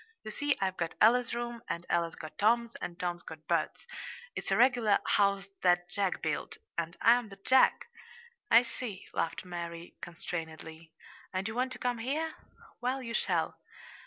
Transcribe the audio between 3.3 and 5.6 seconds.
Bert's. It's a regular 'house